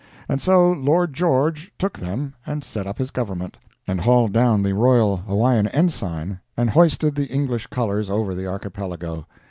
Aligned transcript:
And 0.27 0.41
so 0.41 0.71
Lord 0.71 1.13
George 1.13 1.71
took 1.77 1.99
them 1.99 2.33
and 2.43 2.63
set 2.63 2.87
up 2.87 2.97
his 2.97 3.11
Government, 3.11 3.55
and 3.85 4.01
hauled 4.01 4.33
down 4.33 4.63
the 4.63 4.73
royal 4.73 5.17
Hawaiian 5.17 5.67
ensign 5.67 6.39
and 6.57 6.71
hoisted 6.71 7.13
the 7.13 7.27
English 7.27 7.67
colors 7.67 8.09
over 8.09 8.33
the 8.33 8.47
archipelago. 8.47 9.27